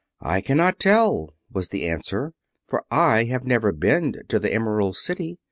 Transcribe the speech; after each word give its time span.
"I 0.23 0.41
cannot 0.41 0.79
tell," 0.79 1.35
was 1.53 1.69
the 1.69 1.87
answer, 1.87 2.33
"for 2.67 2.83
I 2.89 3.25
have 3.25 3.45
never 3.45 3.71
been 3.71 4.15
to 4.29 4.39
the 4.39 4.51
Emerald 4.51 4.95
City. 4.95 5.37